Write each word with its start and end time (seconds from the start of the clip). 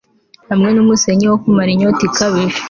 hamwe 0.49 0.69
numusenyi 0.71 1.25
wo 1.31 1.37
kumara 1.43 1.69
inyota 1.73 2.01
ikabije 2.09 2.59